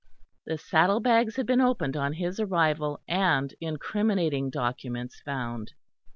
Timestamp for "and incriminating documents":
3.07-5.19